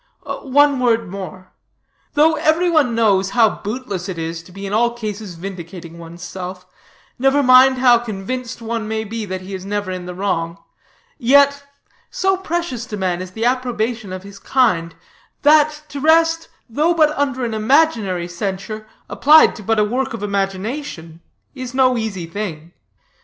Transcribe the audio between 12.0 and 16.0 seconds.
so precious to man is the approbation of his kind, that to